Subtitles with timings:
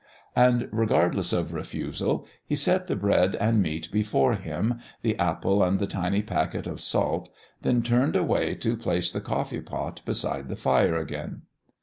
[0.35, 5.77] And, regardless of refusal, he set the bread and meat before him, the apple and
[5.77, 7.29] the tiny packet of salt,
[7.61, 11.43] then turned away to place the coffee pot beside the fire again.